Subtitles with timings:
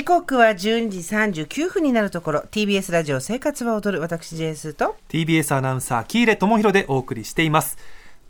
[0.00, 0.98] 時刻は12時
[1.42, 2.40] 39分になるところ。
[2.50, 4.00] TBS ラジオ生活は踊る。
[4.00, 4.96] 私 JS と。
[5.10, 7.76] TBS アナウンサー喜入智弘でお送りしています。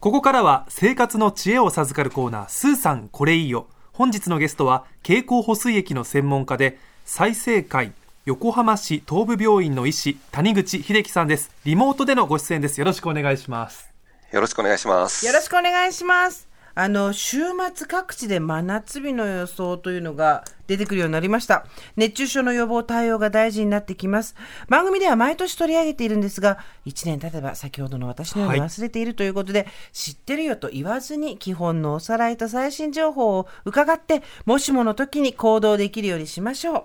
[0.01, 3.69] ここからは生活の知恵を授かるコーナースーさんこれいいよ。
[3.92, 7.92] 本日のゲストは経口補水液の専門家で再生会
[8.24, 11.52] 横浜市東部病院の医師谷口秀樹さんです。
[11.64, 12.80] リモートでのご出演です。
[12.80, 13.88] よろしくお願いします。
[14.32, 15.24] よろしくお願いします。
[15.24, 17.38] よろしくお願いしますあの週
[17.74, 21.66] 末各地で真夏日の予想というのが出てくるようになりました。
[21.96, 24.36] 熱中症の予防対応が大事になってきます。
[24.68, 36.84] 番組では毎年取り上げているんですが1年経てば先ほどの私のように忘れているということで、はい、知ってるよと言わずに基本のおさらいと最新情報を伺ってもしもの時に行動できるようにしましょう。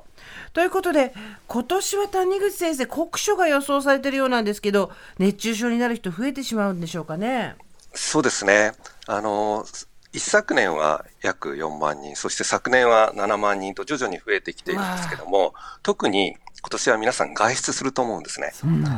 [0.53, 1.13] ということで
[1.47, 7.55] 今年は谷口先生酷暑が予想されているようなんですけど熱中症になる人増えてしまうんでしょうかね
[7.95, 8.73] そうですね。
[9.07, 9.65] あの、
[10.13, 18.51] 一昨年は約4万人、そして昨年は7万人と徐々に増えてきているんですけども、特に今年は皆さん外出すると思うんですね。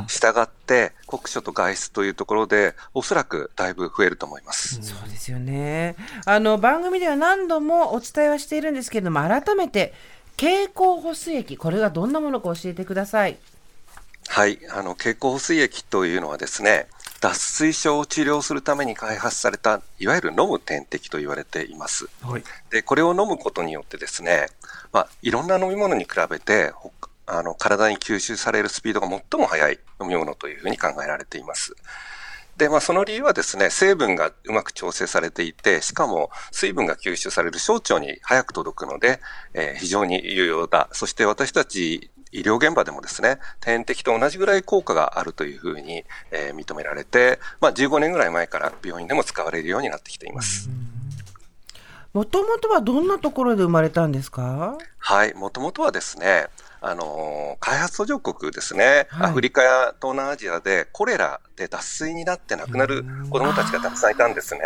[0.06, 4.80] したがって、酷暑と外出というところで、おそらくだいぶ増えると思います。
[4.82, 5.96] そうですよね。
[6.24, 9.92] あの、番組では何度もお伝えはしているんですけれども、改めて、
[10.38, 13.36] 経口補水液、これがどんなものか教えてください。
[14.28, 16.86] はい、あの、経口補水液というのはですね、
[17.20, 22.08] 脱水症を治療するために開発された、いわゆる飲む点滴と言われています。
[22.22, 24.46] はい、で、これを飲むことによってですね、
[24.92, 26.72] まあ、いろんな飲み物に比べて、
[27.26, 31.74] あの、体に吸収されるスピードが最も速い飲み物というふうに考えられています。
[32.56, 39.20] で、まあ、その理由はですね、成分がうまく調整されていて、しかも水分が吸収される小腸に早く届くので、
[39.54, 40.88] えー、非常に有用だ。
[40.92, 50.68] そして私たち医療現場でもですね、点滴と同じぐらい効果があるというふうに、えー、認められて、まあ、15年ぐらい前から病院でも使われるようになってきています。
[52.14, 54.78] もともとはどんなところで生まれたんですか？
[54.96, 56.46] はい、もともとはですね、
[56.80, 64.60] あのー、開発途上国ですね、はい、アフリカや東南アジアでコレラで脱水になって亡くなる子供たちがたくさんいたんですね。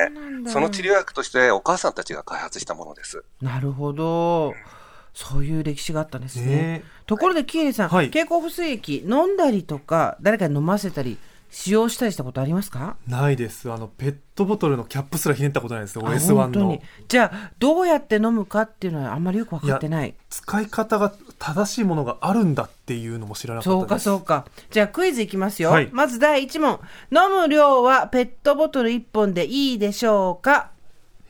[0.47, 3.25] その治療薬としてお母さんたちが開発したものです。
[3.41, 4.51] なるほど。
[4.51, 4.82] うん
[5.15, 6.83] そういう歴史があったんですね。
[7.07, 11.19] ところで、キエリさん、はい、経口補水液飲んだりとか、誰かに飲ませたり、
[11.51, 12.97] 使用したりしたことありますか？
[13.07, 13.71] ないです。
[13.71, 15.99] あのペットボトルのキャップすらひねったことないです。
[15.99, 16.81] OS1 の。
[17.09, 20.15] じゃあどうやって飲むかっていうのはあんまりよく分かってない。
[20.31, 24.47] 使い方が正しいものがあるんだっていうのも知らなかったそうかそうか。
[24.71, 26.81] じゃあクイズいきますよ、はい、まず第1問。
[27.11, 30.71] 飲む量はペットボトル1本でいいでしょうか？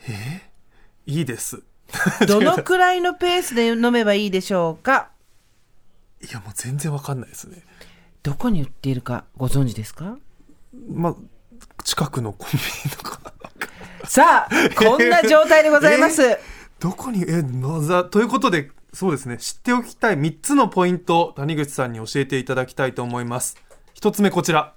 [0.08, 0.42] え？
[1.08, 1.64] ー、いいです
[2.26, 5.10] どのくらいのペースで飲めばいいでしょうか？
[6.22, 7.62] いやもう全然わかんないですね。
[8.22, 10.16] どこに売っているかご存知ですか？
[10.90, 11.14] まあ
[11.84, 13.20] 近くのコンビニとか。
[14.04, 16.38] さあこんな状態でございます、 えー、
[16.80, 19.38] どこにえなざということでそうですね。
[19.38, 23.56] 知っておきたい3つのポイント谷口さんに教えていただきたいと思います。
[23.94, 24.74] 1つ目こちら。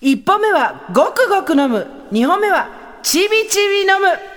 [0.00, 1.86] 1本目はごくごく飲む。
[2.12, 2.68] 2本目は
[3.02, 4.35] ちびちび飲む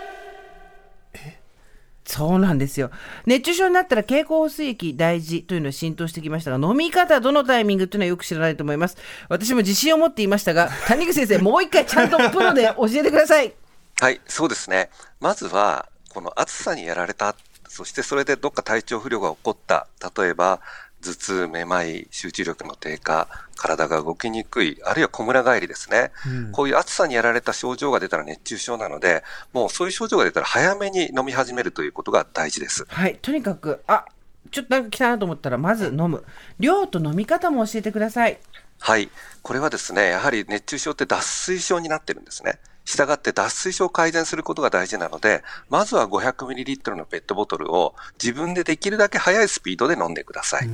[2.09, 2.89] そうなんですよ。
[3.27, 8.97] 熱中症になったら経口補水液大事というのは浸透してきましたが、飲み方、どのタイミングというのはよく知らないと思います。
[9.29, 13.53] 私も自信を持っていましたが、 谷口先生、もう一回ちゃんとプロで教えてください。
[14.01, 14.89] はい、そうですね。
[15.19, 17.35] まずは、この暑さにやられた、
[17.67, 19.85] そしてそれでどっか体調不良が起こった、
[20.17, 20.61] 例えば、
[21.01, 29.23] 頭痛、めまい、集中力の低下、体が動きにくい、あるいは小村帰りですね、うん、こういう暑さにやられた症状が出たら熱中症なので、
[29.53, 32.85] もうそういう症状が出たら早めに飲み始めるということが大事です。
[32.88, 34.05] はい、とにかく、あ
[34.51, 36.23] ちょっとなんか来たなと思ったら、まず飲む。
[36.59, 38.39] 量と飲み方も教えてください。
[38.79, 39.09] はい。
[39.41, 42.59] これはですね、やはり熱中症って脱水症になってるんですね。
[42.89, 50.69] したがって脱水症を改善することが大事なので、まずは 500ml のペットボトルを自分でできるだけ速いスピードで飲んでください。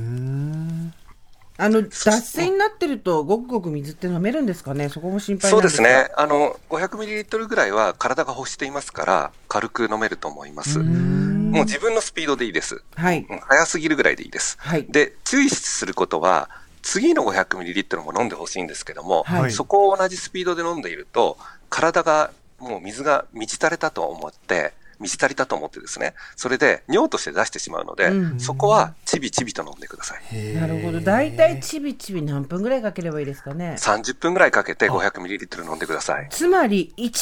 [1.58, 10.78] あの脱水になってると、ごくごく水って飲めるんですかね、そこも心配そうですね、あの500ミリリットルぐらいは体が欲していますから、軽く飲めると思います。
[10.78, 12.82] もう自分のスピードでいいです。
[12.94, 13.26] はい。
[13.48, 14.56] 早すぎるぐらいでいいです。
[14.58, 14.86] はい。
[14.88, 16.50] で、注意することは、
[16.86, 21.36] 次の 500ml も飲んでほしいんですけども、はい、そこを同じスピードで飲んでいると、
[21.68, 30.54] 体がもう水が満ち足れたと思って、満ち足りたと思ってですね、それで尿として出してしまうので、うん、そこはちびちびと飲んでください。
[30.54, 31.00] なるほど。
[31.00, 36.28] 大体ちびちび何分ぐらいかければいいですかね？30分ぐらいかけて 500ml 飲んでください。
[36.30, 37.12] つまり、1リ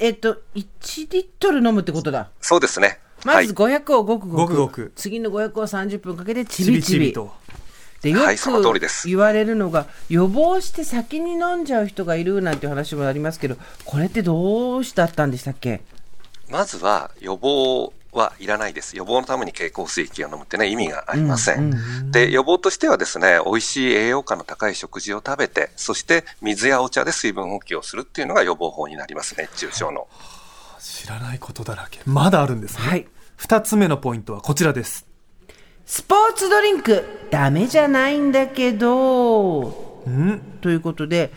[0.00, 2.30] えっと、1リットル飲むってことだ。
[2.40, 3.00] そうですね。
[3.24, 4.36] まず500をごくごく。
[4.36, 6.72] ごくごく次の500を30分かけてちびちび。
[6.72, 7.32] ちびちびと。
[8.02, 8.24] でよく
[9.06, 15.82] 言われるのが、予防して先に飲んじゃう人がいるなんていう話もありますけどこれってどうしてあったんでしたっけ？
[16.48, 18.96] まずは予防はいらないです。
[18.96, 22.10] 予防のために経口補水液を飲むってね、意味がありません。
[22.10, 30.08] で、予防としてはですね、美味しい栄養価の高い食事を食べて、そして水やお茶で水分補給をするっていうのが予防法になりますね、熱中症の。
[30.80, 32.00] 知らないことだらけ。
[32.06, 32.86] まだあるんですね。
[32.86, 33.06] はい。
[33.36, 35.07] 二つ目のポイントはこちらです。
[35.88, 40.38] スポーツドリンク、ダメじゃないんだけど、ん？
[40.60, 41.32] ということで、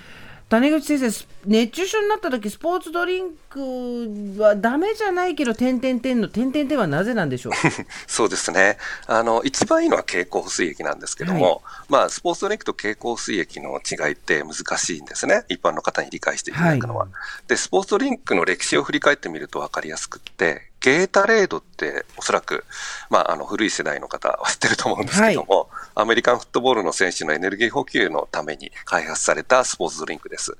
[0.50, 7.54] 谷口先生、熱中症になった時スポーツドリンクはダメじゃないけど、点々点の点々点はなぜなんでしょう？
[8.08, 8.78] そうですね。
[9.08, 15.46] あの、一番いいのは経口補水液なんですけども、はい、まあ、スポーツドリンクと経口補水液の違いって難しいんですね。
[15.48, 17.04] 一般の方に理解していただくのは。
[17.06, 17.12] はい、
[17.48, 22.66] で、スポーツドリンクの歴史を振り返ってみると分かりやすくって、ゲータレードっておそらく、
[23.10, 30.58] まあ、あの古い世代の方は知ってると思うんですけども、はい、アメリカンフットボールの選手のエネルギー補給のために開発されたスポーツドリンクです。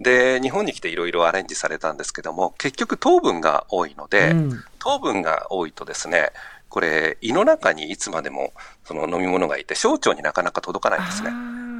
[0.00, 6.30] で、日本に来ていろいろアレンジされたんですけども、結局糖分が多いので、うん、糖分が多いとですね、
[6.68, 8.52] これ、胃の中にいつまでも
[8.84, 11.30] その飲み物がいて、小腸になかなか届かないんですね。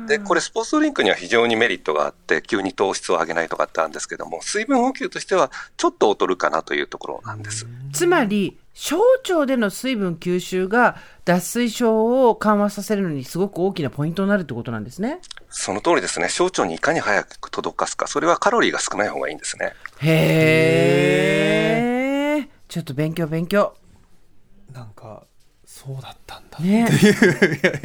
[0.06, 7.66] で、これスポーツドリンクには非常にメリットがあって、急に糖質を上げないとかってあるんですけども、水分補給としてはちょっと劣るかなというところなんです。
[7.92, 8.98] つまり、小
[9.28, 15.20] 腸での水分吸収が脱水症を緩和させるのにすごく大きなポイントになるってことなんですね。
[15.48, 16.28] その通りですね。
[16.28, 19.74] 小腸にいかに早く届かすか、それはカロリーが少ない方がいいんですね。
[19.98, 21.38] へ
[22.40, 22.48] え。
[22.68, 23.76] ちょっと勉強勉強。
[24.72, 25.24] なんか、
[25.64, 26.88] そうだったんだね。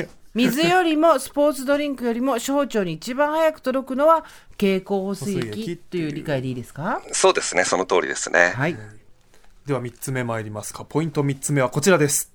[0.33, 4.25] 水よりもスポーツドリンクよりも小腸に一番早く届くのは
[4.57, 7.01] 経口補水液という理解でいいですか？
[7.11, 8.53] そうですね、その通りですね。
[8.55, 8.77] はい。
[9.65, 10.85] では3つ目参りますか。
[10.85, 12.31] ポイント3つ目はこちらです。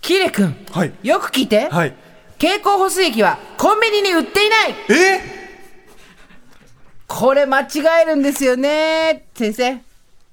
[0.00, 1.68] キレ君、はい、よく聞いて。
[1.68, 1.94] はい。
[2.38, 5.20] 経口補水液はコンビニに売っていないえ？
[7.06, 7.66] これ間違
[8.02, 9.80] えるんですよね、先生。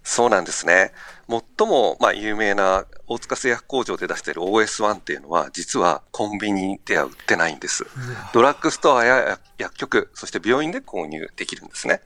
[0.04, 0.92] そうなんですね。
[1.30, 7.86] 最も、まあ、有名な大塚製薬工場で出している OS1 っていうのは、実はコンビニでは売ってないんです。
[8.34, 12.02] ドラッグストアや薬局、そして病院で購入できるんですね。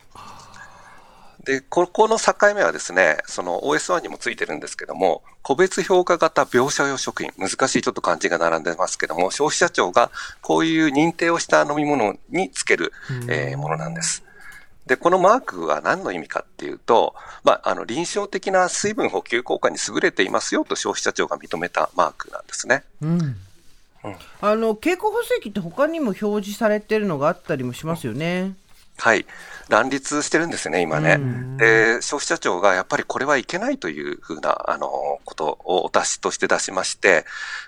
[1.44, 10.10] で、ここの境目はですね、その OS1 にもついてるんですけども、個別評価型描写用食品、難しいちょっと漢字が並んでますけども、消費者庁が
[10.42, 12.94] こういう認定をした飲み物につける、
[13.28, 14.24] えー、ものなんです。
[14.86, 22.84] で、このマークは何の意味かっていうと、まあ、あの、臨床的な水分補給効果に優れていますよと消費者庁が認めたマークなんですね。
[23.02, 23.20] うん。
[24.04, 28.56] うん、あの、経口補水液って他にも表示されてるのがあったりもしますよね。
[28.98, 29.26] はい。
[29.70, 31.20] 乱立してるんですね、今ね。
[31.58, 37.26] で、消費者庁がやっぱりこれはいけないというふうな、あの、ことをお達しとして出しまして、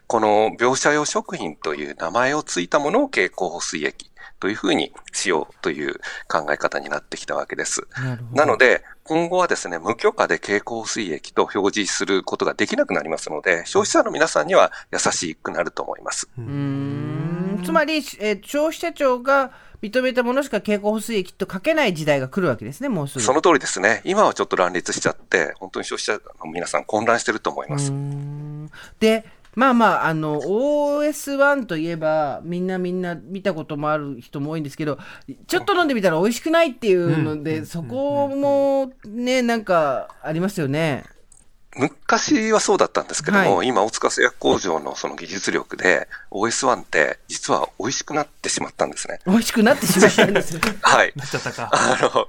[0.07, 4.09] この描写用食品という名前をついたものを経口補水液
[4.45, 5.95] というふうにしようという
[6.27, 7.87] 考え方になってきたわけです。
[8.31, 16.29] なので、今後はですね、無許可で経口水液と表示することができなくなりますので、消費者の皆さんには優しくなると思います。
[16.37, 19.51] うんつまり、えー、消費者庁が
[19.81, 23.21] 認めたものしか経口補水液と書けない時代が来るわけですね、もうすぐ。
[23.23, 24.01] その通りですね。
[24.05, 27.91] 今はちょっと乱立しちゃって、本当に消費者の皆さん混乱してると思います。
[28.99, 34.99] で、まあまあ、あの、OS1 といえば、みんなみんな見たこともある人も多いんですけど、
[35.47, 41.03] ちょっと飲んでみたら美味しくないっていうので、そこもね、なんかありますよね。
[41.77, 49.19] 昔はそうだったんですけども、はい、今、大塚製薬工場のその技術力で、OS1 って実は美味しくなってしまったんですね。
[49.25, 51.13] 美味しくなってしまったんです はい。
[51.15, 51.69] なっちゃったか。
[51.73, 52.27] あの、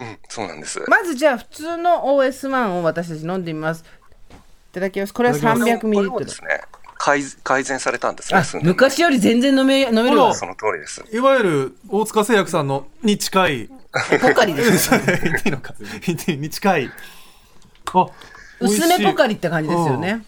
[0.00, 0.82] うん、そうなんです。
[0.88, 3.84] まずじゃあ、普通の OS1 を私たち飲んでみます。
[4.70, 5.14] いただきます。
[5.14, 6.24] これは300ミリリットル。
[6.24, 6.60] ですね。
[6.96, 8.62] 改改善されたんですね。
[8.62, 10.34] 昔より全然飲め飲めるわ。
[10.34, 11.02] その通りです。
[11.12, 13.70] いわゆる大塚製薬さんのに近い。
[14.20, 14.94] ポカリです。
[14.94, 14.98] い
[15.48, 15.74] いのか。
[16.28, 16.90] に近い。
[17.92, 18.06] あ、
[18.60, 20.24] 薄めポカリって感じですよね。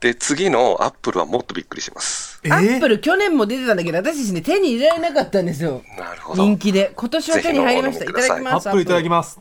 [0.00, 2.40] で、次のアップルはもっとびっくりします。
[2.48, 5.82] アップル去年も出てたんだけど、私たちね、手に入れられなかったんですよ。
[5.98, 6.42] なるほど。
[6.42, 6.92] 人気で。
[6.96, 8.04] 今年は手に入りました。
[8.04, 8.68] いただきます。
[8.68, 9.40] アップルいただきます。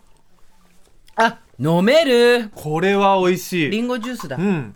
[1.15, 2.49] あ、飲める？
[2.55, 3.69] これは美味しい。
[3.69, 4.37] リンゴジュースだ。
[4.37, 4.75] うん。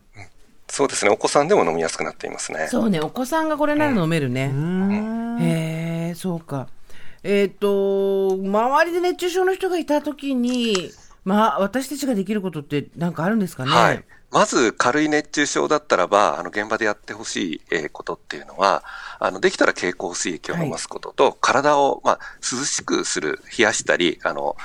[0.67, 1.11] そうですね。
[1.11, 2.67] お子さんでも飲みやすくなっていますね。
[2.69, 2.99] そうね。
[2.99, 4.51] お子さんがこれなら飲めるね。
[4.53, 6.67] うん、へえ、そうか。
[7.23, 10.91] えっ、ー、と、周りで熱中症の人がいたときに、
[11.25, 13.71] まあ、私たちができることって何かあるんですかね？
[13.71, 14.05] はい。
[14.31, 18.83] まず軽い熱中症だったらば、あの現場でやってほしいことっていうのは、
[19.19, 24.55] あのできたら経口水液を飲ますことと、はい、体をまあ涼しくする、冷やしたり、あの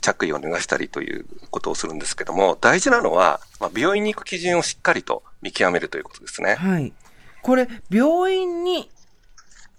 [0.00, 6.56] 着衣を脱がしたりということをするんですけども、大事なのは、まあ、病院に行く基準をしっかりと見極めるということですね。
[6.56, 6.92] はい。
[7.42, 8.90] これ、病院に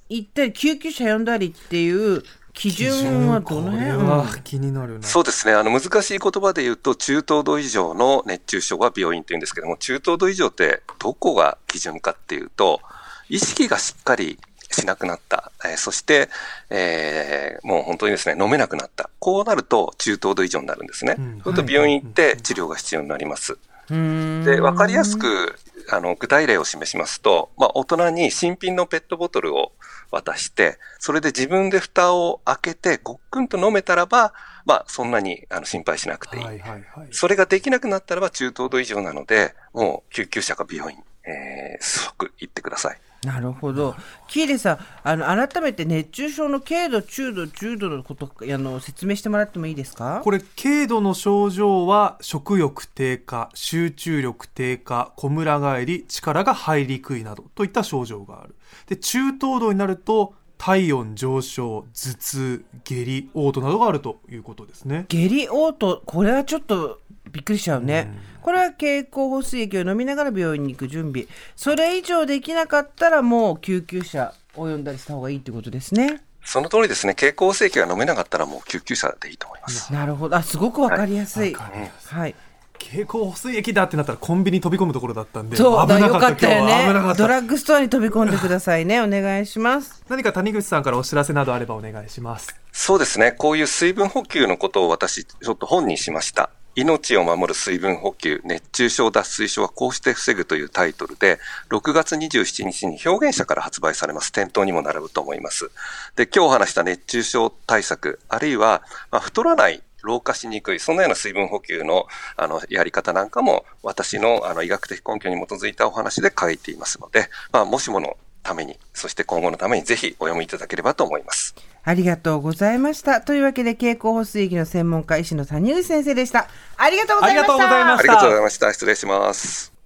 [0.09, 2.23] 行ったり、救急車呼んだりっていう
[2.57, 3.91] 基準はどの辺？
[3.97, 5.53] は気になるそうですね。
[5.53, 12.81] あの、難しい言葉で言うと、中等度以上の熱中症は病院って言うんですけども、中等度以上ってどこが基準かっていうと、
[13.29, 14.39] 意識がしっかり
[14.71, 15.51] しなくなった。
[15.65, 16.29] えー、そして、
[16.71, 19.11] えー、もう本当にですね、飲めなくなった。
[19.19, 21.15] こうなると中等度以上になるんですね。
[21.19, 23.55] うん、そうすると病院行って治療が必要になります。
[23.89, 25.55] で、わかりやすく、
[25.89, 29.71] あの、具体例を示しますと、まあ、大人に新品のペットボトルを
[30.11, 34.33] 渡して、それで自分で蓋を開けて、ごっくんと飲めたらば、
[34.65, 37.07] まあ、そんなにあの心配しなくていい,、はいはいはい。
[37.11, 42.99] それができなくなったらば中等度以上なので、もう救急車か病院、えー、即行ってください。
[43.23, 43.95] なるほど。
[44.27, 50.21] キーレさん、あの改めて熱中症の軽度、中度、重度のことあの説明してもらってもいいですか？
[50.23, 58.55] これ、軽度の症状は食欲低下、集中力低下、こむら返り、力が入りにくいなどといった症状がある。
[58.87, 65.05] で、中等度になると、体温上昇、頭痛、下痢、嘔吐などがあるということですね。
[65.07, 66.99] 下痢、嘔吐、これはちょっと
[67.31, 68.09] びっくりしちゃうね。
[68.37, 71.27] うん、これは経口補水液を飲みながら病院に行く準備。
[71.55, 76.21] それ以上できなかったらもう救急車を呼んだりした方がいいってことですね。
[76.43, 77.13] その通りですね。
[77.13, 79.91] 経口補水液が飲めなかったらもう救急車でいいと思います。
[79.91, 80.35] なるほど。
[80.35, 81.53] あ、すごくわかりやすい。
[81.53, 81.91] はい。
[82.05, 82.35] はい
[82.77, 101.39] 経口補水液だってなったらコンビニ飛び込むところだったんでそうだよかったよねドラッグストアに飛び込んでくださいね お願いします何か谷口さんからお知らせなどあればお願いしますそうですねこういう水分補給のことを私ちょっと本にしました命を守る水分補給、熱中症脱水症はこうして防ぐというタイトルで、
[101.71, 104.31] 6月27日に表現者から発売されます。
[104.31, 105.71] 店頭にも並ぶと思います。
[106.15, 112.05] で、今日話した熱中症対策、あるいは、まあ、太らない老化しにくい、そんなような水分補給の
[112.35, 118.17] あのやり方なんかも私のあの医学的根拠に基づいたお話で書いていますので、まあ、もしもの
[118.47, 121.53] ために、そして今後のためにぜひお読みいただければと思います。
[121.83, 123.19] ありがとうございました。
[123.19, 126.47] というわけで、経口補水液の専門家、医師の谷口先生でした。
[126.77, 127.53] ありがとうございました。
[127.53, 127.99] ありがとうございました。
[127.99, 128.73] ありがとうございました。
[128.73, 129.76] 失礼します。